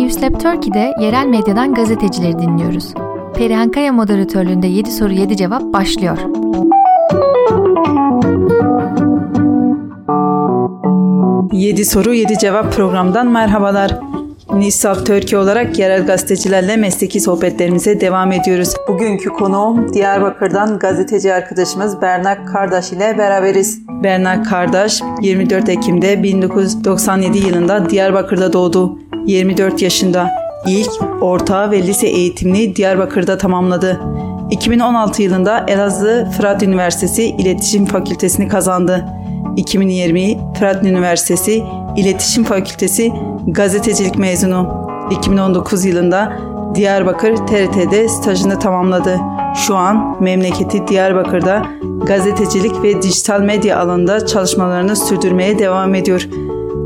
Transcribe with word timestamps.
Newslab 0.00 0.40
Turkey'de 0.40 0.94
yerel 1.00 1.26
medyadan 1.26 1.74
gazetecileri 1.74 2.38
dinliyoruz. 2.38 2.94
Perihan 3.34 3.70
Kaya 3.70 3.92
moderatörlüğünde 3.92 4.66
7 4.66 4.90
soru 4.90 5.12
7 5.12 5.36
cevap 5.36 5.62
başlıyor. 5.62 6.18
Yedi 11.52 11.84
soru 11.84 12.14
7 12.14 12.38
cevap 12.38 12.72
programdan 12.72 13.26
merhabalar. 13.26 14.09
Nisab 14.54 15.06
Türkiye 15.06 15.40
olarak 15.40 15.78
yerel 15.78 16.06
gazetecilerle 16.06 16.76
mesleki 16.76 17.20
sohbetlerimize 17.20 18.00
devam 18.00 18.32
ediyoruz. 18.32 18.74
Bugünkü 18.88 19.28
konuğum 19.28 19.94
Diyarbakır'dan 19.94 20.78
gazeteci 20.78 21.34
arkadaşımız 21.34 22.02
Bernak 22.02 22.48
Kardaş 22.48 22.92
ile 22.92 23.18
beraberiz. 23.18 23.80
Bernak 23.88 24.46
Kardaş 24.46 25.00
24 25.22 25.68
Ekim'de 25.68 26.22
1997 26.22 27.38
yılında 27.38 27.90
Diyarbakır'da 27.90 28.52
doğdu. 28.52 28.98
24 29.26 29.82
yaşında. 29.82 30.28
İlk, 30.66 31.22
orta 31.22 31.70
ve 31.70 31.82
lise 31.82 32.06
eğitimini 32.06 32.76
Diyarbakır'da 32.76 33.38
tamamladı. 33.38 34.00
2016 34.50 35.22
yılında 35.22 35.64
Elazığ 35.68 36.28
Fırat 36.36 36.62
Üniversitesi 36.62 37.24
İletişim 37.24 37.86
Fakültesini 37.86 38.48
kazandı. 38.48 39.04
2020 39.56 40.38
Fırat 40.58 40.84
Üniversitesi 40.84 41.62
İletişim 41.96 42.44
Fakültesi 42.44 43.12
gazetecilik 43.46 44.18
mezunu. 44.18 44.90
2019 45.10 45.84
yılında 45.84 46.32
Diyarbakır 46.74 47.36
TRT'de 47.36 48.08
stajını 48.08 48.58
tamamladı. 48.58 49.18
Şu 49.66 49.76
an 49.76 50.16
memleketi 50.22 50.88
Diyarbakır'da 50.88 51.62
gazetecilik 52.06 52.82
ve 52.82 53.02
dijital 53.02 53.40
medya 53.40 53.80
alanında 53.80 54.26
çalışmalarını 54.26 54.96
sürdürmeye 54.96 55.58
devam 55.58 55.94
ediyor. 55.94 56.28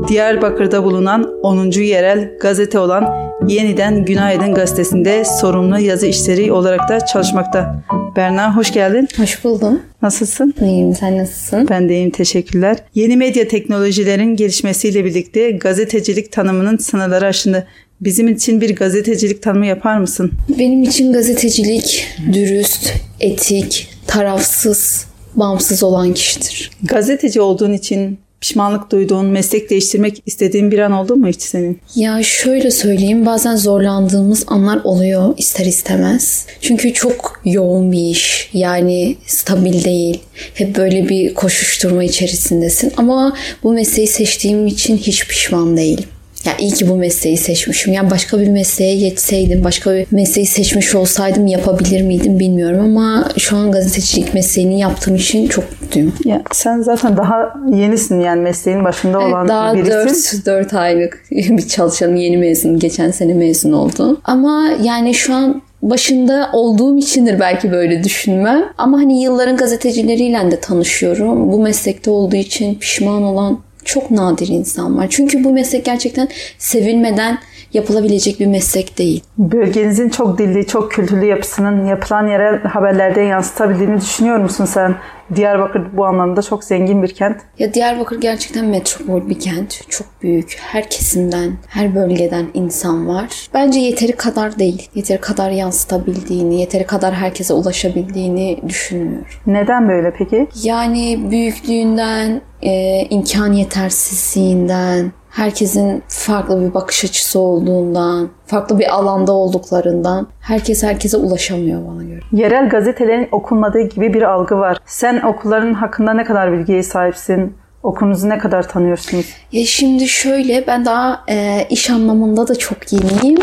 Diyarbakır'da 0.07 0.83
bulunan 0.83 1.29
10. 1.43 1.71
yerel 1.71 2.37
gazete 2.41 2.79
olan 2.79 3.25
Yeniden 3.47 4.05
Günaydın 4.05 4.53
gazetesinde 4.53 5.25
sorumlu 5.25 5.79
yazı 5.79 6.07
işleri 6.07 6.51
olarak 6.51 6.89
da 6.89 7.05
çalışmakta. 7.05 7.75
Berna 8.15 8.55
hoş 8.55 8.73
geldin. 8.73 9.07
Hoş 9.17 9.43
buldum. 9.43 9.81
Nasılsın? 10.01 10.53
İyiyim. 10.61 10.95
Sen 10.95 11.17
nasılsın? 11.17 11.67
Ben 11.69 11.89
de 11.89 11.93
iyiyim. 11.93 12.09
Teşekkürler. 12.09 12.77
Yeni 12.95 13.17
medya 13.17 13.47
teknolojilerin 13.47 14.35
gelişmesiyle 14.35 15.05
birlikte 15.05 15.51
gazetecilik 15.51 16.31
tanımının 16.31 16.77
sınırları 16.77 17.25
aşındı. 17.25 17.67
Bizim 18.01 18.27
için 18.27 18.61
bir 18.61 18.75
gazetecilik 18.75 19.43
tanımı 19.43 19.65
yapar 19.65 19.97
mısın? 19.97 20.31
Benim 20.59 20.83
için 20.83 21.13
gazetecilik 21.13 22.07
dürüst, 22.33 22.93
etik, 23.19 23.89
tarafsız, 24.07 25.05
bağımsız 25.35 25.83
olan 25.83 26.13
kişidir. 26.13 26.71
Gazeteci 26.83 27.41
olduğun 27.41 27.73
için 27.73 28.19
pişmanlık 28.45 28.91
duyduğun, 28.91 29.25
meslek 29.25 29.69
değiştirmek 29.69 30.23
istediğin 30.25 30.71
bir 30.71 30.79
an 30.79 30.91
oldu 30.91 31.15
mu 31.15 31.27
hiç 31.27 31.41
senin? 31.41 31.79
Ya 31.95 32.23
şöyle 32.23 32.71
söyleyeyim 32.71 33.25
bazen 33.25 33.55
zorlandığımız 33.55 34.43
anlar 34.47 34.81
oluyor 34.83 35.33
ister 35.37 35.65
istemez. 35.65 36.45
Çünkü 36.61 36.93
çok 36.93 37.41
yoğun 37.45 37.91
bir 37.91 38.09
iş. 38.09 38.49
Yani 38.53 39.15
stabil 39.25 39.83
değil. 39.83 40.19
Hep 40.53 40.77
böyle 40.77 41.09
bir 41.09 41.33
koşuşturma 41.33 42.03
içerisindesin. 42.03 42.93
Ama 42.97 43.37
bu 43.63 43.73
mesleği 43.73 44.07
seçtiğim 44.07 44.67
için 44.67 44.97
hiç 44.97 45.27
pişman 45.27 45.77
değilim. 45.77 46.09
Ya 46.45 46.53
iyi 46.59 46.71
ki 46.71 46.89
bu 46.89 46.95
mesleği 46.95 47.37
seçmişim. 47.37 47.93
Ya 47.93 48.09
başka 48.11 48.39
bir 48.39 48.47
mesleğe 48.47 48.95
geçseydim, 48.95 49.63
başka 49.63 49.93
bir 49.93 50.07
mesleği 50.11 50.47
seçmiş 50.47 50.95
olsaydım 50.95 51.47
yapabilir 51.47 52.01
miydim 52.01 52.39
bilmiyorum 52.39 52.79
ama 52.79 53.29
şu 53.37 53.57
an 53.57 53.71
gazetecilik 53.71 54.33
mesleğini 54.33 54.79
yaptığım 54.79 55.15
için 55.15 55.47
çok 55.47 55.81
mutluyum. 55.81 56.13
Ya 56.25 56.41
sen 56.51 56.81
zaten 56.81 57.17
daha 57.17 57.53
yenisin 57.71 58.19
yani 58.19 58.41
mesleğin 58.41 58.83
başında 58.83 59.19
olan 59.19 59.39
evet, 59.39 59.49
daha 59.49 59.75
birisin. 59.75 60.37
4, 60.37 60.45
4 60.45 60.73
aylık 60.73 61.23
bir 61.31 61.67
çalışanım 61.67 62.15
yeni 62.15 62.37
mezun. 62.37 62.79
Geçen 62.79 63.11
sene 63.11 63.33
mezun 63.33 63.71
oldu. 63.71 64.21
Ama 64.23 64.69
yani 64.83 65.13
şu 65.13 65.33
an 65.33 65.61
başında 65.81 66.49
olduğum 66.53 66.97
içindir 66.97 67.39
belki 67.39 67.71
böyle 67.71 68.03
düşünmem. 68.03 68.63
Ama 68.77 68.97
hani 68.97 69.23
yılların 69.23 69.57
gazetecileriyle 69.57 70.51
de 70.51 70.59
tanışıyorum. 70.59 71.51
Bu 71.51 71.59
meslekte 71.59 72.11
olduğu 72.11 72.35
için 72.35 72.75
pişman 72.75 73.23
olan 73.23 73.59
çok 73.85 74.11
nadir 74.11 74.47
insan 74.47 74.97
var. 74.97 75.07
Çünkü 75.09 75.43
bu 75.43 75.53
meslek 75.53 75.85
gerçekten 75.85 76.27
sevilmeden 76.57 77.39
yapılabilecek 77.73 78.39
bir 78.39 78.47
meslek 78.47 78.97
değil. 78.97 79.23
Bölgenizin 79.37 80.09
çok 80.09 80.37
dilli, 80.37 80.67
çok 80.67 80.91
kültürlü 80.91 81.25
yapısının 81.25 81.85
yapılan 81.85 82.27
yerel 82.27 82.63
haberlerde 82.63 83.21
yansıtabildiğini 83.21 84.01
düşünüyor 84.01 84.37
musun 84.37 84.65
sen? 84.65 84.95
Diyarbakır 85.35 85.97
bu 85.97 86.05
anlamda 86.05 86.41
çok 86.41 86.63
zengin 86.63 87.03
bir 87.03 87.13
kent. 87.13 87.37
Ya 87.59 87.73
Diyarbakır 87.73 88.21
gerçekten 88.21 88.65
metropol 88.65 89.29
bir 89.29 89.39
kent. 89.39 89.89
Çok 89.89 90.07
büyük. 90.21 90.57
Her 90.61 90.89
kesimden, 90.89 91.51
her 91.67 91.95
bölgeden 91.95 92.45
insan 92.53 93.07
var. 93.07 93.47
Bence 93.53 93.79
yeteri 93.79 94.11
kadar 94.11 94.59
değil. 94.59 94.89
Yeteri 94.95 95.21
kadar 95.21 95.49
yansıtabildiğini, 95.51 96.59
yeteri 96.59 96.85
kadar 96.85 97.13
herkese 97.13 97.53
ulaşabildiğini 97.53 98.59
düşünmüyorum. 98.67 99.27
Neden 99.47 99.89
böyle 99.89 100.13
peki? 100.17 100.47
Yani 100.63 101.19
büyüklüğünden, 101.31 102.41
e, 102.61 103.01
imkan 103.09 103.53
yetersizliğinden, 103.53 105.11
herkesin 105.35 106.03
farklı 106.07 106.61
bir 106.61 106.73
bakış 106.73 107.05
açısı 107.05 107.39
olduğundan, 107.39 108.29
farklı 108.45 108.79
bir 108.79 108.95
alanda 108.95 109.31
olduklarından 109.31 110.27
herkes 110.41 110.83
herkese 110.83 111.17
ulaşamıyor 111.17 111.87
bana 111.87 112.03
göre. 112.03 112.19
Yerel 112.31 112.69
gazetelerin 112.69 113.27
okunmadığı 113.31 113.81
gibi 113.81 114.13
bir 114.13 114.21
algı 114.21 114.57
var. 114.57 114.77
Sen 114.85 115.21
okulların 115.21 115.73
hakkında 115.73 116.13
ne 116.13 116.23
kadar 116.23 116.51
bilgiye 116.51 116.83
sahipsin? 116.83 117.53
Okulunuzu 117.83 118.29
ne 118.29 118.37
kadar 118.37 118.69
tanıyorsunuz? 118.69 119.25
Ya 119.51 119.65
şimdi 119.65 120.07
şöyle 120.07 120.67
ben 120.67 120.85
daha 120.85 121.23
e, 121.29 121.67
iş 121.69 121.89
anlamında 121.89 122.47
da 122.47 122.55
çok 122.55 122.93
yeniyim. 122.93 123.39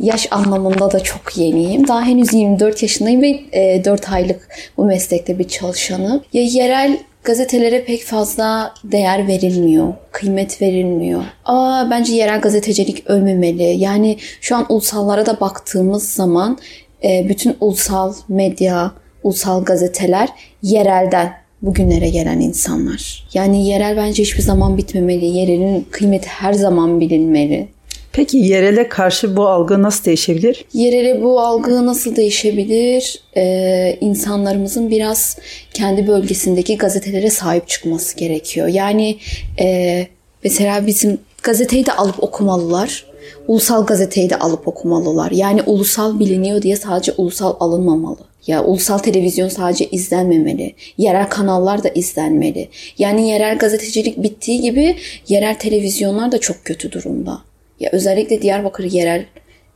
Yaş 0.00 0.28
anlamında 0.30 0.92
da 0.92 1.00
çok 1.00 1.36
yeniyim. 1.36 1.88
Daha 1.88 2.02
henüz 2.02 2.34
24 2.34 2.82
yaşındayım 2.82 3.22
ve 3.22 3.40
e, 3.52 3.84
4 3.84 4.12
aylık 4.12 4.48
bu 4.76 4.84
meslekte 4.84 5.38
bir 5.38 5.48
çalışanım. 5.48 6.22
Ya 6.32 6.42
yerel 6.42 6.98
gazetelere 7.30 7.84
pek 7.84 8.04
fazla 8.04 8.74
değer 8.84 9.28
verilmiyor, 9.28 9.94
kıymet 10.12 10.62
verilmiyor. 10.62 11.22
Ama 11.44 11.88
bence 11.90 12.14
yerel 12.14 12.40
gazetecilik 12.40 13.10
ölmemeli. 13.10 13.62
Yani 13.62 14.16
şu 14.40 14.56
an 14.56 14.66
ulusallara 14.68 15.26
da 15.26 15.40
baktığımız 15.40 16.08
zaman 16.12 16.58
e, 17.04 17.26
bütün 17.28 17.56
ulusal 17.60 18.14
medya, 18.28 18.92
ulusal 19.22 19.64
gazeteler 19.64 20.28
yerelden 20.62 21.32
bugünlere 21.62 22.08
gelen 22.08 22.40
insanlar. 22.40 23.28
Yani 23.34 23.66
yerel 23.66 23.96
bence 23.96 24.22
hiçbir 24.22 24.42
zaman 24.42 24.76
bitmemeli. 24.76 25.26
Yerelin 25.26 25.86
kıymeti 25.90 26.28
her 26.28 26.52
zaman 26.52 27.00
bilinmeli. 27.00 27.68
Peki 28.12 28.38
yerele 28.38 28.88
karşı 28.88 29.36
bu 29.36 29.48
algı 29.48 29.82
nasıl 29.82 30.04
değişebilir? 30.04 30.64
Yerele 30.72 31.22
bu 31.22 31.40
algı 31.40 31.86
nasıl 31.86 32.16
değişebilir? 32.16 33.22
Ee, 33.36 33.98
insanlarımızın 34.00 34.90
biraz 34.90 35.38
kendi 35.74 36.06
bölgesindeki 36.06 36.76
gazetelere 36.76 37.30
sahip 37.30 37.68
çıkması 37.68 38.16
gerekiyor. 38.16 38.68
Yani 38.68 39.18
e, 39.60 40.06
mesela 40.44 40.86
bizim 40.86 41.18
gazeteyi 41.42 41.86
de 41.86 41.92
alıp 41.92 42.22
okumalılar. 42.22 43.06
Ulusal 43.48 43.86
gazeteyi 43.86 44.30
de 44.30 44.38
alıp 44.38 44.68
okumalılar. 44.68 45.30
Yani 45.30 45.62
ulusal 45.62 46.18
biliniyor 46.18 46.62
diye 46.62 46.76
sadece 46.76 47.12
ulusal 47.12 47.54
alınmamalı. 47.60 48.18
Ya 48.46 48.64
ulusal 48.64 48.98
televizyon 48.98 49.48
sadece 49.48 49.86
izlenmemeli. 49.86 50.74
Yerel 50.98 51.28
kanallar 51.28 51.84
da 51.84 51.88
izlenmeli. 51.88 52.68
Yani 52.98 53.28
yerel 53.28 53.58
gazetecilik 53.58 54.22
bittiği 54.22 54.60
gibi 54.60 54.96
yerel 55.28 55.58
televizyonlar 55.58 56.32
da 56.32 56.38
çok 56.38 56.64
kötü 56.64 56.92
durumda. 56.92 57.49
Ya 57.80 57.90
özellikle 57.92 58.42
Diyarbakır 58.42 58.84
yerel 58.84 59.26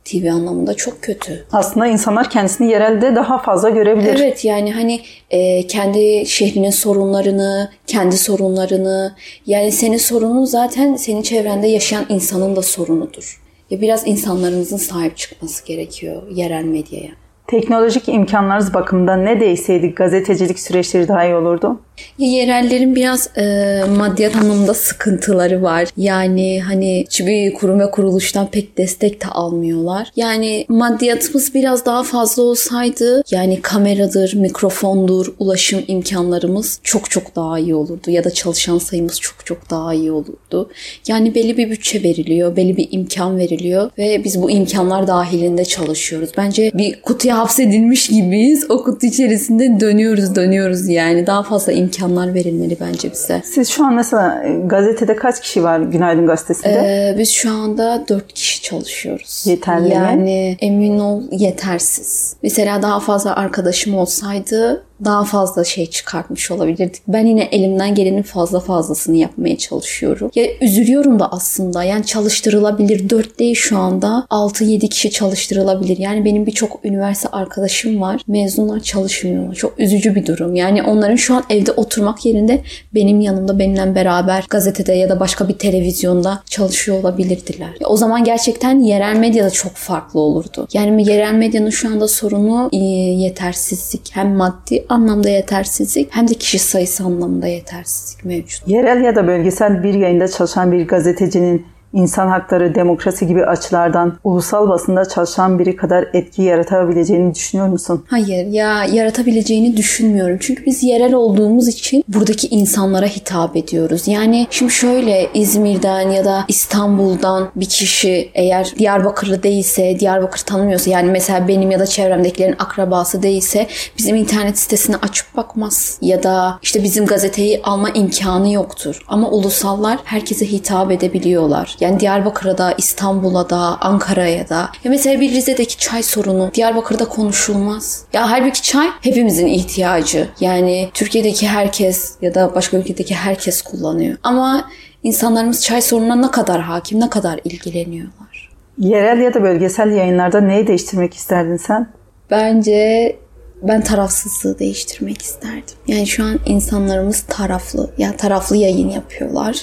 TV 0.05 0.31
anlamında 0.31 0.73
çok 0.73 1.01
kötü. 1.01 1.45
Aslında 1.51 1.87
insanlar 1.87 2.29
kendisini 2.29 2.71
yerelde 2.71 3.15
daha 3.15 3.37
fazla 3.37 3.69
görebilir. 3.69 4.15
Evet 4.19 4.45
yani 4.45 4.73
hani 4.73 5.01
e, 5.31 5.67
kendi 5.67 6.25
şehrinin 6.25 6.69
sorunlarını, 6.69 7.71
kendi 7.87 8.17
sorunlarını 8.17 9.15
yani 9.45 9.71
senin 9.71 9.97
sorunun 9.97 10.45
zaten 10.45 10.95
senin 10.95 11.21
çevrende 11.21 11.67
yaşayan 11.67 12.05
insanın 12.09 12.55
da 12.55 12.61
sorunudur. 12.61 13.41
Ya 13.69 13.81
biraz 13.81 14.07
insanlarımızın 14.07 14.77
sahip 14.77 15.17
çıkması 15.17 15.65
gerekiyor 15.65 16.23
yerel 16.31 16.63
medyaya. 16.63 17.11
Teknolojik 17.47 18.09
imkanlarınız 18.09 18.73
bakımından 18.73 19.25
ne 19.25 19.39
değişseydi 19.39 19.87
gazetecilik 19.87 20.59
süreçleri 20.59 21.07
daha 21.07 21.25
iyi 21.25 21.35
olurdu? 21.35 21.79
Ya 22.19 22.27
yerellerin 22.27 22.95
biraz 22.95 23.37
e, 23.37 23.83
maddiyat 23.97 24.35
anlamında 24.35 24.73
sıkıntıları 24.73 25.61
var. 25.63 25.89
Yani 25.97 26.61
hani 26.61 27.05
hiçbir 27.05 27.53
kurum 27.53 27.79
ve 27.79 27.91
kuruluştan 27.91 28.47
pek 28.47 28.77
destek 28.77 29.21
de 29.21 29.27
almıyorlar. 29.27 30.11
Yani 30.15 30.65
maddiyatımız 30.69 31.53
biraz 31.53 31.85
daha 31.85 32.03
fazla 32.03 32.43
olsaydı 32.43 33.23
yani 33.31 33.61
kameradır, 33.61 34.33
mikrofondur, 34.33 35.33
ulaşım 35.39 35.83
imkanlarımız 35.87 36.79
çok 36.83 37.09
çok 37.09 37.35
daha 37.35 37.59
iyi 37.59 37.75
olurdu. 37.75 38.11
Ya 38.11 38.23
da 38.23 38.31
çalışan 38.31 38.77
sayımız 38.77 39.21
çok 39.21 39.45
çok 39.45 39.69
daha 39.69 39.93
iyi 39.93 40.11
olurdu. 40.11 40.69
Yani 41.07 41.35
belli 41.35 41.57
bir 41.57 41.69
bütçe 41.69 42.03
veriliyor, 42.03 42.55
belli 42.55 42.77
bir 42.77 42.87
imkan 42.91 43.37
veriliyor 43.37 43.91
ve 43.97 44.23
biz 44.23 44.41
bu 44.41 44.51
imkanlar 44.51 45.07
dahilinde 45.07 45.65
çalışıyoruz. 45.65 46.29
Bence 46.37 46.71
bir 46.73 47.01
kutuya 47.01 47.34
hapsedilmiş 47.37 48.07
gibiyiz. 48.07 48.65
O 48.69 48.83
kutu 48.83 49.05
içerisinde 49.05 49.79
dönüyoruz 49.79 50.35
dönüyoruz 50.35 50.89
yani. 50.89 51.27
Daha 51.27 51.43
fazla 51.43 51.71
imkanlar 51.71 52.33
verilmeli 52.33 52.77
bence 52.79 53.11
bize. 53.11 53.41
Siz 53.45 53.69
şu 53.69 53.85
an 53.85 53.93
mesela 53.93 54.43
e, 54.43 54.67
gazetede 54.67 55.15
kaç 55.15 55.41
kişi 55.41 55.63
var 55.63 55.79
Günaydın 55.79 56.27
Gazetesi'nde? 56.27 56.69
Ee, 56.69 57.15
biz 57.19 57.29
şu 57.29 57.51
anda 57.51 58.03
dört 58.09 58.33
kişi 58.33 58.61
çalışıyoruz. 58.61 59.43
Yeterli 59.45 59.87
mi? 59.87 59.93
Yani 59.93 60.57
emin 60.59 60.99
ol 60.99 61.23
yetersiz. 61.31 62.35
Mesela 62.43 62.81
daha 62.81 62.99
fazla 62.99 63.35
arkadaşım 63.35 63.95
olsaydı 63.95 64.83
daha 65.05 65.23
fazla 65.23 65.63
şey 65.63 65.89
çıkartmış 65.89 66.51
olabilirdik. 66.51 67.01
Ben 67.07 67.25
yine 67.25 67.43
elimden 67.43 67.95
gelenin 67.95 68.21
fazla 68.21 68.59
fazlasını 68.59 69.15
yapmaya 69.15 69.57
çalışıyorum. 69.57 70.31
Ya 70.35 70.45
üzülüyorum 70.61 71.19
da 71.19 71.31
aslında. 71.31 71.83
Yani 71.83 72.05
çalıştırılabilir. 72.05 73.09
4 73.09 73.39
değil 73.39 73.55
şu 73.55 73.77
anda. 73.77 74.27
6-7 74.29 74.89
kişi 74.89 75.11
çalıştırılabilir. 75.11 75.97
Yani 75.97 76.25
benim 76.25 76.45
birçok 76.45 76.79
üniversite 76.83 77.29
arkadaşım 77.29 78.01
var. 78.01 78.21
Mezunlar 78.27 78.79
çalışmıyor. 78.79 79.55
Çok 79.55 79.79
üzücü 79.79 80.15
bir 80.15 80.25
durum. 80.25 80.55
Yani 80.55 80.83
onların 80.83 81.15
şu 81.15 81.35
an 81.35 81.43
evde 81.49 81.71
oturmak 81.71 82.25
yerinde 82.25 82.61
benim 82.93 83.21
yanımda 83.21 83.59
benimle 83.59 83.95
beraber 83.95 84.45
gazetede 84.49 84.93
ya 84.93 85.09
da 85.09 85.19
başka 85.19 85.47
bir 85.47 85.53
televizyonda 85.53 86.43
çalışıyor 86.45 86.99
olabilirdiler. 86.99 87.69
Ya 87.79 87.87
o 87.87 87.97
zaman 87.97 88.23
gerçekten 88.23 88.79
yerel 88.79 89.15
medyada 89.15 89.49
çok 89.49 89.73
farklı 89.73 90.19
olurdu. 90.19 90.67
Yani 90.73 91.09
yerel 91.09 91.33
medyanın 91.33 91.69
şu 91.69 91.89
anda 91.89 92.07
sorunu 92.07 92.69
e, 92.73 92.77
yetersizlik. 92.77 94.15
Hem 94.15 94.35
maddi 94.35 94.84
anlamda 94.89 95.29
yetersizlik 95.29 96.15
hem 96.15 96.27
de 96.27 96.33
kişi 96.33 96.59
sayısı 96.59 97.03
anlamında 97.03 97.47
yetersizlik 97.47 98.25
mevcut. 98.25 98.67
Yerel 98.67 99.03
ya 99.03 99.15
da 99.15 99.27
bölgesel 99.27 99.83
bir 99.83 99.93
yayında 99.93 100.27
çalışan 100.27 100.71
bir 100.71 100.87
gazetecinin 100.87 101.65
insan 101.95 102.27
hakları, 102.27 102.75
demokrasi 102.75 103.27
gibi 103.27 103.45
açılardan 103.45 104.13
ulusal 104.23 104.69
basında 104.69 105.05
çalışan 105.05 105.59
biri 105.59 105.75
kadar 105.75 106.07
etki 106.13 106.41
yaratabileceğini 106.41 107.35
düşünüyor 107.35 107.67
musun? 107.67 108.05
Hayır 108.09 108.47
ya 108.47 108.85
yaratabileceğini 108.85 109.77
düşünmüyorum. 109.77 110.37
Çünkü 110.39 110.65
biz 110.65 110.83
yerel 110.83 111.13
olduğumuz 111.13 111.67
için 111.67 112.03
buradaki 112.07 112.47
insanlara 112.47 113.05
hitap 113.05 113.55
ediyoruz. 113.55 114.07
Yani 114.07 114.47
şimdi 114.49 114.71
şöyle 114.71 115.29
İzmir'den 115.33 116.09
ya 116.09 116.25
da 116.25 116.45
İstanbul'dan 116.47 117.49
bir 117.55 117.65
kişi 117.65 118.29
eğer 118.33 118.73
Diyarbakırlı 118.79 119.43
değilse, 119.43 119.99
Diyarbakır 119.99 120.39
tanımıyorsa 120.39 120.89
yani 120.89 121.11
mesela 121.11 121.47
benim 121.47 121.71
ya 121.71 121.79
da 121.79 121.85
çevremdekilerin 121.85 122.55
akrabası 122.59 123.23
değilse 123.23 123.67
bizim 123.97 124.15
internet 124.15 124.59
sitesini 124.59 124.95
açıp 124.95 125.37
bakmaz. 125.37 125.97
Ya 126.01 126.23
da 126.23 126.59
işte 126.61 126.83
bizim 126.83 127.05
gazeteyi 127.05 127.61
alma 127.63 127.89
imkanı 127.89 128.51
yoktur. 128.51 129.01
Ama 129.07 129.29
ulusallar 129.29 129.99
herkese 130.03 130.51
hitap 130.51 130.91
edebiliyorlar. 130.91 131.77
Yani 131.85 131.99
Diyarbakır'a 131.99 132.57
da, 132.57 132.73
İstanbul'a 132.77 133.49
da, 133.49 133.77
Ankara'ya 133.81 134.49
da. 134.49 134.69
Ya 134.83 134.91
mesela 134.91 135.21
bir 135.21 135.31
Rize'deki 135.31 135.77
çay 135.77 136.03
sorunu 136.03 136.51
Diyarbakır'da 136.53 137.05
konuşulmaz. 137.05 138.03
Ya 138.13 138.31
halbuki 138.31 138.61
çay 138.61 138.87
hepimizin 139.01 139.47
ihtiyacı. 139.47 140.27
Yani 140.39 140.89
Türkiye'deki 140.93 141.47
herkes 141.47 142.11
ya 142.21 142.35
da 142.35 142.55
başka 142.55 142.77
ülkedeki 142.77 143.15
herkes 143.15 143.61
kullanıyor. 143.61 144.17
Ama 144.23 144.69
insanlarımız 145.03 145.63
çay 145.63 145.81
sorununa 145.81 146.15
ne 146.15 146.31
kadar 146.31 146.61
hakim, 146.61 146.99
ne 146.99 147.09
kadar 147.09 147.39
ilgileniyorlar. 147.43 148.51
Yerel 148.77 149.21
ya 149.21 149.33
da 149.33 149.43
bölgesel 149.43 149.91
yayınlarda 149.91 150.41
neyi 150.41 150.67
değiştirmek 150.67 151.13
isterdin 151.13 151.57
sen? 151.57 151.87
Bence 152.31 153.15
ben 153.61 153.81
tarafsızlığı 153.81 154.59
değiştirmek 154.59 155.21
isterdim. 155.21 155.75
Yani 155.87 156.07
şu 156.07 156.23
an 156.23 156.39
insanlarımız 156.45 157.21
taraflı, 157.21 157.89
ya 157.97 158.17
taraflı 158.17 158.57
yayın 158.57 158.89
yapıyorlar 158.89 159.61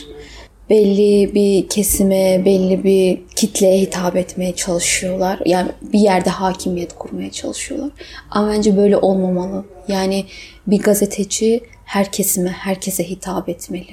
belli 0.72 1.34
bir 1.34 1.68
kesime, 1.68 2.42
belli 2.44 2.84
bir 2.84 3.20
kitleye 3.36 3.80
hitap 3.80 4.16
etmeye 4.16 4.54
çalışıyorlar. 4.54 5.40
Yani 5.46 5.68
bir 5.82 5.98
yerde 5.98 6.30
hakimiyet 6.30 6.92
kurmaya 6.92 7.30
çalışıyorlar. 7.30 7.90
Ama 8.30 8.48
bence 8.48 8.76
böyle 8.76 8.96
olmamalı. 8.96 9.64
Yani 9.88 10.24
bir 10.66 10.82
gazeteci 10.82 11.60
her 11.84 12.12
kesime, 12.12 12.50
herkese 12.50 13.10
hitap 13.10 13.48
etmeli. 13.48 13.92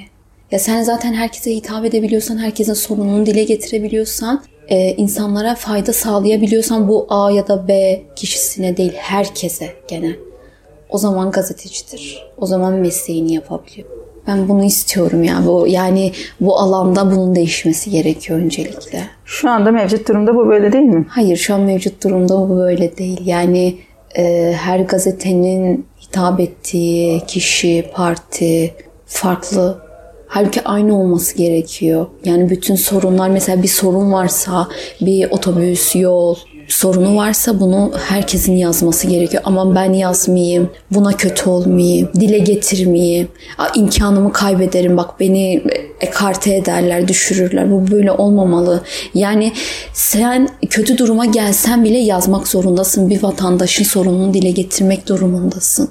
Ya 0.51 0.59
sen 0.59 0.83
zaten 0.83 1.13
herkese 1.13 1.55
hitap 1.55 1.85
edebiliyorsan, 1.85 2.37
herkesin 2.37 2.73
sorununu 2.73 3.25
dile 3.25 3.43
getirebiliyorsan, 3.43 4.43
e, 4.69 4.95
insanlara 4.95 5.55
fayda 5.55 5.93
sağlayabiliyorsan 5.93 6.87
bu 6.87 7.07
A 7.09 7.31
ya 7.31 7.47
da 7.47 7.67
B 7.67 8.01
kişisine 8.15 8.77
değil, 8.77 8.93
herkese 8.95 9.73
genel. 9.87 10.15
O 10.89 10.97
zaman 10.97 11.31
gazetecidir. 11.31 12.27
O 12.37 12.45
zaman 12.45 12.73
mesleğini 12.73 13.33
yapabiliyor. 13.33 13.98
Ben 14.29 14.49
bunu 14.49 14.63
istiyorum 14.63 15.23
ya. 15.23 15.41
Bu 15.45 15.67
yani 15.67 16.11
bu 16.41 16.57
alanda 16.57 17.11
bunun 17.11 17.35
değişmesi 17.35 17.89
gerekiyor 17.89 18.39
öncelikle. 18.39 19.03
Şu 19.25 19.49
anda 19.49 19.71
mevcut 19.71 20.07
durumda 20.07 20.35
bu 20.35 20.47
böyle 20.47 20.73
değil 20.73 20.85
mi? 20.85 21.05
Hayır, 21.09 21.37
şu 21.37 21.53
an 21.53 21.61
mevcut 21.61 22.03
durumda 22.03 22.49
bu 22.49 22.57
böyle 22.57 22.97
değil. 22.97 23.21
Yani 23.25 23.77
e, 24.17 24.53
her 24.57 24.79
gazetenin 24.79 25.85
hitap 26.01 26.39
ettiği 26.39 27.21
kişi, 27.27 27.85
parti 27.93 28.73
farklı. 29.05 29.81
Halbuki 30.27 30.63
aynı 30.63 30.99
olması 30.99 31.37
gerekiyor. 31.37 32.07
Yani 32.25 32.49
bütün 32.49 32.75
sorunlar 32.75 33.29
mesela 33.29 33.63
bir 33.63 33.67
sorun 33.67 34.11
varsa 34.11 34.67
bir 35.01 35.31
otobüs, 35.31 35.95
yol, 35.95 36.35
sorunu 36.69 37.15
varsa 37.15 37.59
bunu 37.59 37.91
herkesin 38.07 38.55
yazması 38.55 39.07
gerekiyor. 39.07 39.43
Ama 39.45 39.75
ben 39.75 39.93
yazmayayım, 39.93 40.69
buna 40.91 41.11
kötü 41.17 41.49
olmayayım, 41.49 42.09
dile 42.15 42.39
getirmeyeyim, 42.39 43.27
imkanımı 43.75 44.33
kaybederim, 44.33 44.97
bak 44.97 45.19
beni 45.19 45.63
ekarte 46.01 46.55
ederler, 46.55 47.07
düşürürler. 47.07 47.71
Bu 47.71 47.91
böyle 47.91 48.11
olmamalı. 48.11 48.83
Yani 49.13 49.53
sen 49.93 50.49
kötü 50.69 50.97
duruma 50.97 51.25
gelsen 51.25 51.83
bile 51.83 51.97
yazmak 51.97 52.47
zorundasın. 52.47 53.09
Bir 53.09 53.23
vatandaşın 53.23 53.83
sorununu 53.83 54.33
dile 54.33 54.51
getirmek 54.51 55.07
durumundasın. 55.07 55.89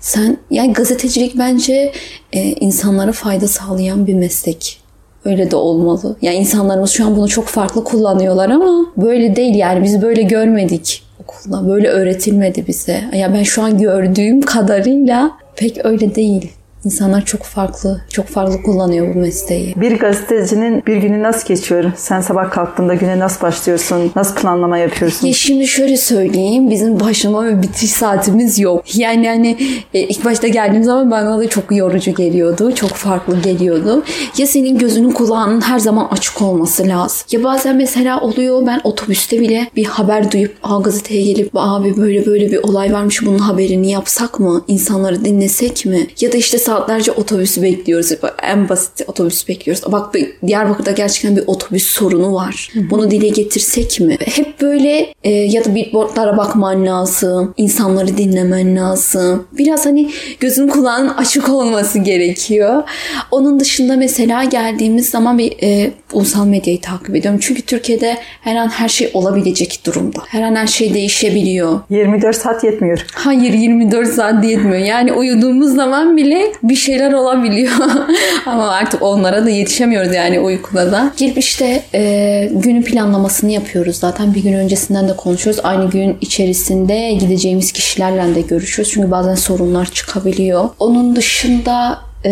Sen 0.00 0.38
yani 0.50 0.72
gazetecilik 0.72 1.38
bence 1.38 1.92
e, 2.32 2.42
insanlara 2.42 3.12
fayda 3.12 3.48
sağlayan 3.48 4.06
bir 4.06 4.14
meslek. 4.14 4.87
Öyle 5.28 5.50
de 5.50 5.56
olmalı. 5.56 6.16
Yani 6.22 6.36
insanlarımız 6.36 6.90
şu 6.90 7.06
an 7.06 7.16
bunu 7.16 7.28
çok 7.28 7.44
farklı 7.44 7.84
kullanıyorlar 7.84 8.50
ama 8.50 8.86
böyle 8.96 9.36
değil 9.36 9.54
yani 9.54 9.84
biz 9.84 10.02
böyle 10.02 10.22
görmedik 10.22 11.02
okulda. 11.22 11.68
Böyle 11.68 11.88
öğretilmedi 11.88 12.66
bize. 12.68 13.00
Ya 13.12 13.34
ben 13.34 13.42
şu 13.42 13.62
an 13.62 13.78
gördüğüm 13.78 14.42
kadarıyla 14.42 15.30
pek 15.56 15.84
öyle 15.84 16.14
değil. 16.14 16.52
İnsanlar 16.84 17.24
çok 17.24 17.42
farklı, 17.42 18.00
çok 18.10 18.26
farklı 18.26 18.62
kullanıyor 18.62 19.14
bu 19.14 19.18
mesleği. 19.18 19.74
Bir 19.76 19.98
gazetecinin 19.98 20.82
bir 20.86 20.96
günü 20.96 21.22
nasıl 21.22 21.48
geçiyor? 21.48 21.84
Sen 21.96 22.20
sabah 22.20 22.50
kalktığında 22.50 22.94
güne 22.94 23.18
nasıl 23.18 23.40
başlıyorsun? 23.42 24.12
Nasıl 24.16 24.34
planlama 24.34 24.78
yapıyorsun? 24.78 25.26
Ya 25.26 25.32
şimdi 25.32 25.66
şöyle 25.66 25.96
söyleyeyim. 25.96 26.70
Bizim 26.70 27.00
başlama 27.00 27.46
ve 27.46 27.62
bitiş 27.62 27.90
saatimiz 27.90 28.58
yok. 28.58 28.96
Yani 28.96 29.28
hani 29.28 29.56
ilk 29.92 30.24
başta 30.24 30.48
geldiğim 30.48 30.84
zaman 30.84 31.10
bana 31.10 31.38
da 31.38 31.48
çok 31.48 31.64
yorucu 31.76 32.14
geliyordu. 32.14 32.74
Çok 32.74 32.90
farklı 32.90 33.40
geliyordu. 33.42 34.04
Ya 34.38 34.46
senin 34.46 34.78
gözünün 34.78 35.10
kulağının 35.10 35.60
her 35.60 35.78
zaman 35.78 36.08
açık 36.10 36.42
olması 36.42 36.88
lazım. 36.88 37.18
Ya 37.32 37.44
bazen 37.44 37.76
mesela 37.76 38.20
oluyor 38.20 38.66
ben 38.66 38.80
otobüste 38.84 39.40
bile 39.40 39.66
bir 39.76 39.84
haber 39.84 40.32
duyup 40.32 40.56
Aa, 40.62 40.80
gazeteye 40.80 41.22
gelip 41.22 41.50
abi 41.54 41.96
böyle 41.96 42.26
böyle 42.26 42.50
bir 42.52 42.58
olay 42.62 42.92
varmış 42.92 43.26
bunun 43.26 43.38
haberini 43.38 43.90
yapsak 43.90 44.40
mı? 44.40 44.64
İnsanları 44.68 45.24
dinlesek 45.24 45.86
mi? 45.86 46.06
Ya 46.20 46.32
da 46.32 46.36
işte 46.36 46.58
saatlerce 46.68 47.12
otobüs 47.12 47.62
bekliyoruz. 47.62 48.12
En 48.42 48.68
basit 48.68 49.02
otobüs 49.06 49.48
bekliyoruz. 49.48 49.82
Bak 49.92 50.14
Diyarbakır'da 50.46 50.90
gerçekten 50.90 51.36
bir 51.36 51.44
otobüs 51.46 51.86
sorunu 51.86 52.34
var. 52.34 52.70
Bunu 52.90 53.10
dile 53.10 53.28
getirsek 53.28 54.00
mi? 54.00 54.16
Hep 54.20 54.60
böyle 54.60 55.14
e, 55.24 55.30
ya 55.30 55.64
da 55.64 55.74
billboardlara 55.74 56.36
bakman 56.36 56.86
lazım. 56.86 57.54
insanları 57.56 58.16
dinlemen 58.16 58.76
lazım. 58.76 59.46
Biraz 59.52 59.86
hani 59.86 60.10
gözün 60.40 60.68
kulağın 60.68 61.08
açık 61.08 61.48
olması 61.48 61.98
gerekiyor. 61.98 62.82
Onun 63.30 63.60
dışında 63.60 63.96
mesela 63.96 64.44
geldiğimiz 64.44 65.08
zaman 65.10 65.38
bir 65.38 65.56
e, 65.62 65.90
ulusal 66.12 66.46
medyayı 66.46 66.80
takip 66.80 67.16
ediyorum. 67.16 67.40
Çünkü 67.42 67.62
Türkiye'de 67.62 68.18
her 68.40 68.56
an 68.56 68.68
her 68.68 68.88
şey 68.88 69.10
olabilecek 69.14 69.80
durumda. 69.86 70.18
Her 70.28 70.42
an 70.42 70.56
her 70.56 70.66
şey 70.66 70.94
değişebiliyor. 70.94 71.80
24 71.90 72.36
saat 72.36 72.64
yetmiyor. 72.64 73.06
Hayır 73.14 73.52
24 73.52 74.08
saat 74.08 74.44
yetmiyor. 74.44 74.78
Yani 74.78 75.12
uyuduğumuz 75.12 75.74
zaman 75.74 76.16
bile 76.16 76.52
bir 76.62 76.76
şeyler 76.76 77.12
olabiliyor. 77.12 77.72
Ama 78.46 78.70
artık 78.70 79.02
onlara 79.02 79.44
da 79.44 79.50
yetişemiyoruz 79.50 80.14
yani 80.14 80.40
uykuda 80.40 80.92
da. 80.92 81.12
Girip 81.16 81.38
işte 81.38 81.82
e, 81.94 82.50
günün 82.52 82.82
planlamasını 82.82 83.50
yapıyoruz 83.50 83.96
zaten. 83.96 84.34
Bir 84.34 84.42
gün 84.42 84.52
öncesinden 84.52 85.08
de 85.08 85.16
konuşuyoruz. 85.16 85.60
Aynı 85.64 85.90
gün 85.90 86.18
içerisinde 86.20 87.12
gideceğimiz 87.12 87.72
kişilerle 87.72 88.34
de 88.34 88.40
görüşüyoruz. 88.40 88.92
Çünkü 88.92 89.10
bazen 89.10 89.34
sorunlar 89.34 89.86
çıkabiliyor. 89.86 90.68
Onun 90.78 91.16
dışında 91.16 91.98
e, 92.24 92.30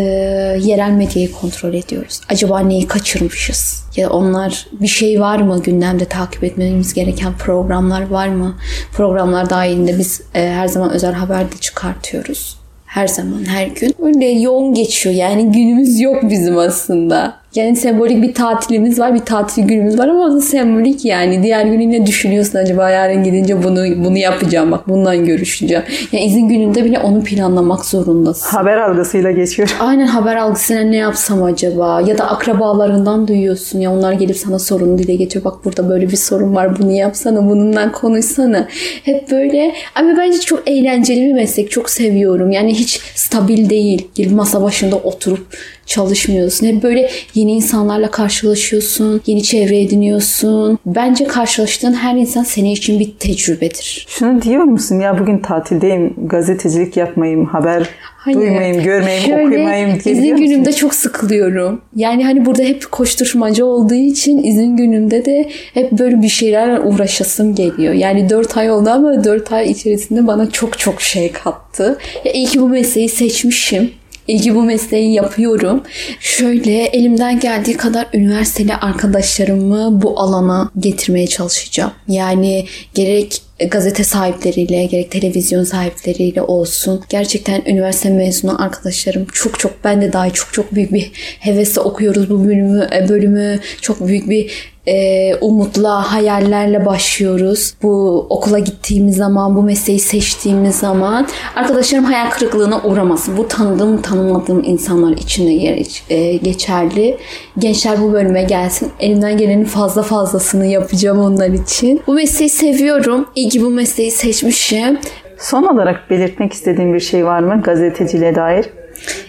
yerel 0.60 0.90
medyayı 0.90 1.32
kontrol 1.32 1.74
ediyoruz. 1.74 2.20
Acaba 2.28 2.60
neyi 2.60 2.86
kaçırmışız? 2.86 3.84
Ya 3.96 4.10
onlar 4.10 4.66
bir 4.72 4.86
şey 4.86 5.20
var 5.20 5.38
mı 5.38 5.62
gündemde 5.62 6.04
takip 6.04 6.44
etmemiz 6.44 6.94
gereken 6.94 7.32
programlar 7.38 8.10
var 8.10 8.28
mı? 8.28 8.56
Programlar 8.92 9.50
dahilinde 9.50 9.98
biz 9.98 10.20
e, 10.34 10.48
her 10.48 10.68
zaman 10.68 10.90
özel 10.90 11.12
haber 11.12 11.52
de 11.52 11.56
çıkartıyoruz 11.60 12.65
her 12.96 13.06
zaman 13.06 13.44
her 13.44 13.66
gün. 13.66 13.94
Öyle 14.02 14.26
yoğun 14.26 14.74
geçiyor 14.74 15.14
yani 15.14 15.52
günümüz 15.52 16.00
yok 16.00 16.16
bizim 16.30 16.58
aslında. 16.58 17.36
Yani 17.56 17.76
sembolik 17.76 18.22
bir 18.22 18.34
tatilimiz 18.34 18.98
var, 18.98 19.14
bir 19.14 19.20
tatil 19.20 19.62
günümüz 19.62 19.98
var 19.98 20.08
ama 20.08 20.24
o 20.24 20.32
da 20.32 20.40
sembolik 20.40 21.04
yani. 21.04 21.42
Diğer 21.42 21.64
günü 21.64 21.90
ne 21.90 22.06
düşünüyorsun 22.06 22.58
acaba 22.58 22.90
yarın 22.90 23.24
gidince 23.24 23.64
bunu 23.64 24.04
bunu 24.04 24.18
yapacağım 24.18 24.72
bak 24.72 24.88
bundan 24.88 25.24
görüşeceğim. 25.24 25.84
Yani 26.12 26.24
izin 26.24 26.48
gününde 26.48 26.84
bile 26.84 26.98
onu 26.98 27.22
planlamak 27.22 27.84
zorundasın. 27.84 28.56
Haber 28.56 28.76
algısıyla 28.76 29.30
geçiyor. 29.30 29.76
Aynen 29.80 30.06
haber 30.06 30.36
algısıyla 30.36 30.82
ne 30.82 30.96
yapsam 30.96 31.42
acaba? 31.42 32.00
Ya 32.00 32.18
da 32.18 32.30
akrabalarından 32.30 33.28
duyuyorsun 33.28 33.80
ya 33.80 33.92
onlar 33.92 34.12
gelip 34.12 34.36
sana 34.36 34.58
sorunu 34.58 34.98
dile 34.98 35.14
getiriyor. 35.14 35.44
Bak 35.44 35.64
burada 35.64 35.88
böyle 35.88 36.10
bir 36.10 36.16
sorun 36.16 36.54
var 36.54 36.78
bunu 36.78 36.92
yapsana 36.92 37.48
bununla 37.48 37.92
konuşsana. 37.92 38.68
Hep 39.02 39.30
böyle 39.30 39.72
ama 39.94 40.16
bence 40.18 40.40
çok 40.40 40.68
eğlenceli 40.68 41.20
bir 41.20 41.32
meslek. 41.32 41.70
Çok 41.70 41.90
seviyorum. 41.90 42.50
Yani 42.50 42.74
hiç 42.74 43.00
stabil 43.14 43.70
değil. 43.70 44.08
Gelip 44.14 44.32
masa 44.32 44.62
başında 44.62 44.96
oturup 44.96 45.46
çalışmıyorsun. 45.86 46.66
Hep 46.66 46.82
böyle 46.82 47.10
yeni 47.34 47.52
insanlarla 47.52 48.10
karşılaşıyorsun. 48.10 49.20
Yeni 49.26 49.42
çevre 49.42 49.80
ediniyorsun. 49.80 50.78
Bence 50.86 51.24
karşılaştığın 51.24 51.92
her 51.92 52.14
insan 52.14 52.42
senin 52.42 52.70
için 52.70 53.00
bir 53.00 53.12
tecrübedir. 53.18 54.06
Şunu 54.08 54.42
diyor 54.42 54.62
musun 54.62 55.00
ya 55.00 55.18
bugün 55.18 55.38
tatildeyim 55.38 56.14
gazetecilik 56.28 56.96
yapmayayım 56.96 57.46
haber 57.46 57.90
Hayır. 58.26 58.38
duymayayım 58.38 58.82
görmeyeyim 58.82 59.26
Şöyle, 59.26 59.46
okumayayım 59.46 60.00
diye 60.04 60.14
izin 60.14 60.36
günümde 60.36 60.72
çok 60.72 60.94
sıkılıyorum. 60.94 61.80
Yani 61.96 62.24
hani 62.24 62.46
burada 62.46 62.62
hep 62.62 62.92
koşturmaca 62.92 63.64
olduğu 63.64 63.94
için 63.94 64.42
izin 64.42 64.76
günümde 64.76 65.24
de 65.24 65.48
hep 65.74 65.92
böyle 65.92 66.22
bir 66.22 66.28
şeylerle 66.28 66.80
uğraşasım 66.80 67.54
geliyor. 67.54 67.94
Yani 67.94 68.30
4 68.30 68.56
ay 68.56 68.70
oldu 68.70 68.90
ama 68.90 69.24
4 69.24 69.52
ay 69.52 69.70
içerisinde 69.70 70.26
bana 70.26 70.50
çok 70.50 70.78
çok 70.78 71.00
şey 71.00 71.32
kattı. 71.32 71.98
Ya 72.24 72.32
iyi 72.32 72.46
ki 72.46 72.60
bu 72.60 72.68
mesleği 72.68 73.08
seçmişim. 73.08 73.90
İyi 74.28 74.54
bu 74.54 74.62
mesleği 74.62 75.12
yapıyorum. 75.12 75.82
Şöyle 76.20 76.84
elimden 76.84 77.40
geldiği 77.40 77.76
kadar 77.76 78.06
üniversiteli 78.14 78.74
arkadaşlarımı 78.74 80.02
bu 80.02 80.20
alana 80.20 80.70
getirmeye 80.78 81.26
çalışacağım. 81.26 81.92
Yani 82.08 82.66
gerek 82.94 83.42
gazete 83.70 84.04
sahipleriyle 84.04 84.84
gerek 84.84 85.10
televizyon 85.10 85.64
sahipleriyle 85.64 86.42
olsun. 86.42 87.02
Gerçekten 87.08 87.62
üniversite 87.66 88.10
mezunu 88.10 88.62
arkadaşlarım 88.62 89.26
çok 89.32 89.58
çok 89.58 89.84
ben 89.84 90.02
de 90.02 90.12
dahi 90.12 90.32
çok 90.32 90.52
çok 90.52 90.74
büyük 90.74 90.92
bir 90.92 91.10
hevesle 91.40 91.80
okuyoruz 91.80 92.30
bu 92.30 92.44
bölümü 92.44 92.88
bölümü 93.08 93.60
çok 93.80 94.06
büyük 94.06 94.30
bir 94.30 94.50
e, 94.86 95.34
umutla, 95.40 96.12
hayallerle 96.12 96.86
başlıyoruz. 96.86 97.74
Bu 97.82 98.26
okula 98.30 98.58
gittiğimiz 98.58 99.16
zaman, 99.16 99.56
bu 99.56 99.62
mesleği 99.62 100.00
seçtiğimiz 100.00 100.76
zaman 100.76 101.26
arkadaşlarım 101.56 102.04
hayal 102.04 102.30
kırıklığına 102.30 102.82
uğramasın. 102.82 103.36
Bu 103.36 103.48
tanıdığım, 103.48 104.02
tanımadığım 104.02 104.64
insanlar 104.64 105.12
için 105.12 105.46
de 105.46 105.82
e, 106.10 106.36
geçerli. 106.36 107.18
Gençler 107.58 108.02
bu 108.02 108.12
bölüme 108.12 108.42
gelsin. 108.42 108.92
Elimden 109.00 109.38
gelenin 109.38 109.64
fazla 109.64 110.02
fazlasını 110.02 110.66
yapacağım 110.66 111.20
onlar 111.20 111.48
için. 111.48 112.02
Bu 112.06 112.14
mesleği 112.14 112.50
seviyorum. 112.50 113.26
İyi 113.34 113.48
ki 113.48 113.62
bu 113.62 113.70
mesleği 113.70 114.10
seçmişim. 114.10 114.98
Son 115.38 115.62
olarak 115.62 116.10
belirtmek 116.10 116.52
istediğim 116.52 116.94
bir 116.94 117.00
şey 117.00 117.26
var 117.26 117.40
mı 117.40 117.62
gazeteciliğe 117.62 118.34
dair? 118.34 118.66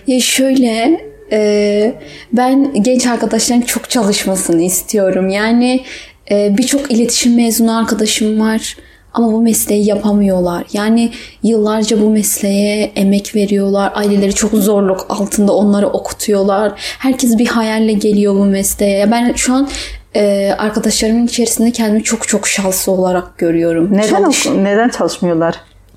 Ya 0.07 0.19
şöyle 0.19 1.06
e, 1.31 1.93
ben 2.33 2.83
genç 2.83 3.07
arkadaşların 3.07 3.61
çok 3.61 3.89
çalışmasını 3.89 4.61
istiyorum. 4.61 5.29
Yani 5.29 5.83
e, 6.31 6.57
birçok 6.57 6.91
iletişim 6.91 7.35
mezunu 7.35 7.77
arkadaşım 7.77 8.39
var 8.39 8.77
ama 9.13 9.31
bu 9.31 9.41
mesleği 9.41 9.87
yapamıyorlar. 9.87 10.63
Yani 10.73 11.11
yıllarca 11.43 12.01
bu 12.01 12.09
mesleğe 12.09 12.91
emek 12.95 13.35
veriyorlar. 13.35 13.91
Aileleri 13.95 14.33
çok 14.33 14.51
zorluk 14.51 15.05
altında 15.09 15.53
onları 15.53 15.87
okutuyorlar. 15.87 16.71
Herkes 16.99 17.37
bir 17.37 17.47
hayalle 17.47 17.93
geliyor 17.93 18.35
bu 18.35 18.45
mesleğe. 18.45 19.11
Ben 19.11 19.33
şu 19.33 19.53
an 19.53 19.69
e, 20.15 20.53
arkadaşlarımın 20.57 21.27
içerisinde 21.27 21.71
kendimi 21.71 22.03
çok 22.03 22.27
çok 22.27 22.47
şanslı 22.47 22.91
olarak 22.91 23.37
görüyorum. 23.37 23.89
Neden 23.93 24.09
Çalış... 24.09 24.45
neden 24.45 24.89
çalışmıyorlar? 24.89 25.55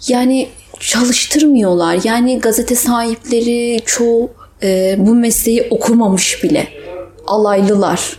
Yani 0.08 0.49
çalıştırmıyorlar. 0.80 1.99
Yani 2.04 2.38
gazete 2.38 2.75
sahipleri 2.75 3.80
çoğu 3.87 4.30
e, 4.62 4.97
bu 4.99 5.14
mesleği 5.14 5.67
okumamış 5.71 6.45
bile. 6.45 6.69
Alaylılar. 7.26 8.17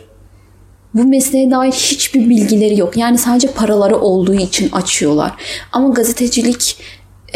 Bu 0.93 1.03
mesleğe 1.03 1.51
dair 1.51 1.71
hiçbir 1.71 2.29
bilgileri 2.29 2.79
yok. 2.79 2.97
Yani 2.97 3.17
sadece 3.17 3.47
paraları 3.47 3.97
olduğu 3.97 4.33
için 4.33 4.71
açıyorlar. 4.71 5.31
Ama 5.71 5.89
gazetecilik 5.89 6.77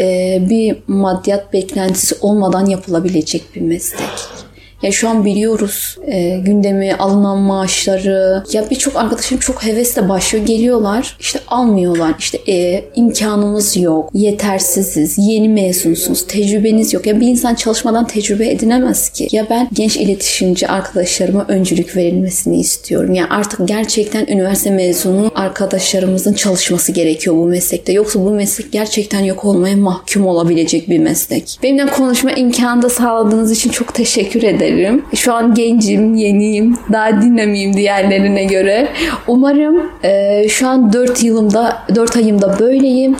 e, 0.00 0.38
bir 0.50 0.76
maddiyat 0.86 1.52
beklentisi 1.52 2.16
olmadan 2.20 2.66
yapılabilecek 2.66 3.54
bir 3.54 3.60
meslek. 3.60 4.45
Ya 4.82 4.92
şu 4.92 5.08
an 5.08 5.24
biliyoruz 5.24 5.98
e, 6.06 6.38
gündemi, 6.38 6.94
alınan 6.94 7.38
maaşları. 7.38 8.44
Ya 8.52 8.64
birçok 8.70 8.96
arkadaşım 8.96 9.38
çok 9.38 9.64
hevesle 9.64 10.08
başlıyor. 10.08 10.46
Geliyorlar 10.46 11.16
işte 11.20 11.40
almıyorlar. 11.48 12.14
İşte 12.18 12.38
e, 12.48 12.84
imkanımız 12.94 13.76
yok. 13.76 14.10
Yetersiziz. 14.14 15.18
Yeni 15.18 15.48
mezunsunuz. 15.48 16.26
Tecrübeniz 16.26 16.92
yok. 16.92 17.06
Ya 17.06 17.20
bir 17.20 17.26
insan 17.26 17.54
çalışmadan 17.54 18.06
tecrübe 18.06 18.50
edinemez 18.50 19.08
ki. 19.08 19.28
Ya 19.32 19.46
ben 19.50 19.68
genç 19.72 19.96
iletişimci 19.96 20.68
arkadaşlarıma 20.68 21.44
öncülük 21.48 21.96
verilmesini 21.96 22.60
istiyorum. 22.60 23.14
Yani 23.14 23.28
artık 23.30 23.68
gerçekten 23.68 24.26
üniversite 24.26 24.70
mezunu 24.70 25.30
arkadaşlarımızın 25.34 26.32
çalışması 26.32 26.92
gerekiyor 26.92 27.36
bu 27.36 27.46
meslekte. 27.46 27.92
Yoksa 27.92 28.20
bu 28.20 28.30
meslek 28.30 28.72
gerçekten 28.72 29.20
yok 29.20 29.44
olmaya 29.44 29.76
mahkum 29.76 30.26
olabilecek 30.26 30.90
bir 30.90 30.98
meslek. 30.98 31.58
Benimle 31.62 31.86
konuşma 31.86 32.32
imkanı 32.32 32.82
da 32.82 32.88
sağladığınız 32.88 33.52
için 33.52 33.70
çok 33.70 33.94
teşekkür 33.94 34.42
ederim 34.42 34.65
ederim. 34.66 35.04
Şu 35.14 35.34
an 35.34 35.54
gencim, 35.54 36.14
yeniyim, 36.14 36.76
daha 36.92 37.22
dinamiyim 37.22 37.76
diğerlerine 37.76 38.44
göre. 38.44 38.88
Umarım 39.26 39.90
e, 40.02 40.48
şu 40.48 40.68
an 40.68 40.92
4 40.92 41.22
yılımda, 41.22 41.78
4 41.94 42.16
ayımda 42.16 42.58
böyleyim. 42.58 43.16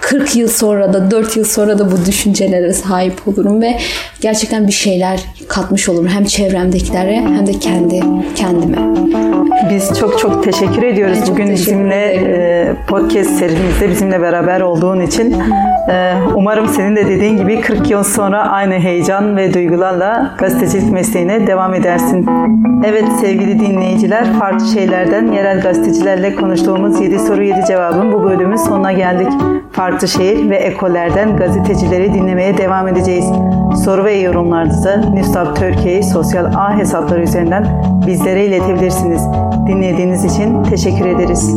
40 0.00 0.36
yıl 0.36 0.48
sonra 0.48 0.92
da 0.92 1.10
4 1.10 1.36
yıl 1.36 1.44
sonra 1.44 1.78
da 1.78 1.92
bu 1.92 2.06
düşüncelere 2.06 2.72
sahip 2.72 3.28
olurum 3.28 3.62
ve 3.62 3.78
gerçekten 4.20 4.66
bir 4.66 4.72
şeyler 4.72 5.20
katmış 5.48 5.88
olurum 5.88 6.08
hem 6.08 6.24
çevremdekilere 6.24 7.16
hem 7.16 7.46
de 7.46 7.52
kendi 7.52 8.00
kendime. 8.34 9.27
Biz 9.70 9.98
çok 10.00 10.18
çok 10.18 10.44
teşekkür 10.44 10.82
ediyoruz 10.82 11.18
ben 11.26 11.32
bugün 11.32 11.46
teşekkür 11.46 11.70
bizimle. 11.70 12.14
E, 12.14 12.74
podcast 12.86 13.30
serimizde 13.30 13.88
bizimle 13.90 14.20
beraber 14.20 14.60
olduğun 14.60 15.00
için. 15.00 15.34
E, 15.88 16.14
umarım 16.34 16.68
senin 16.68 16.96
de 16.96 17.06
dediğin 17.06 17.36
gibi 17.36 17.60
40 17.60 17.90
yıl 17.90 18.02
sonra 18.04 18.50
aynı 18.50 18.74
heyecan 18.74 19.36
ve 19.36 19.54
duygularla 19.54 20.34
gazetecilik 20.38 20.92
mesleğine 20.92 21.46
devam 21.46 21.74
edersin. 21.74 22.26
Evet 22.84 23.04
sevgili 23.20 23.60
dinleyiciler 23.60 24.32
farklı 24.38 24.66
şeylerden 24.66 25.32
yerel 25.32 25.60
gazetecilerle 25.60 26.34
konuştuğumuz 26.34 27.00
7 27.00 27.18
soru 27.18 27.42
7 27.42 27.64
cevabın 27.68 28.12
bu 28.12 28.24
bölümün 28.24 28.56
sonuna 28.56 28.92
geldik. 28.92 29.28
Farklı 29.72 30.08
şehir 30.08 30.50
ve 30.50 30.56
ekolerden 30.56 31.36
gazetecileri 31.36 32.14
dinlemeye 32.14 32.58
devam 32.58 32.88
edeceğiz. 32.88 33.26
Soru 33.84 34.04
ve 34.04 34.12
yorumlarınızı 34.12 35.14
Nüstab 35.14 35.56
Türkiye 35.56 36.02
sosyal 36.02 36.44
ağ 36.44 36.78
hesapları 36.78 37.22
üzerinden 37.22 37.66
bizlere 38.06 38.46
iletebilirsiniz. 38.46 39.22
Dinlediğiniz 39.68 40.24
için 40.24 40.62
teşekkür 40.62 41.06
ederiz. 41.06 41.56